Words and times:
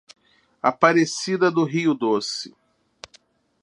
Aparecida 0.63 1.51
do 1.51 1.63
Rio 1.63 1.93
Doce 1.93 2.51